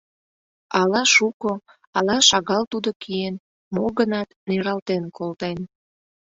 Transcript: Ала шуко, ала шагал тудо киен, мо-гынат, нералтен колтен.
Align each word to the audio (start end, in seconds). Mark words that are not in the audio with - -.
Ала 0.79 1.03
шуко, 1.13 1.53
ала 1.97 2.17
шагал 2.29 2.63
тудо 2.71 2.89
киен, 3.01 3.35
мо-гынат, 3.75 4.29
нералтен 4.47 5.03
колтен. 5.17 5.57